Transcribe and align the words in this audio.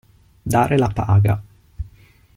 Dare 0.53 0.79
la 0.79 0.87
paga. 0.87 1.43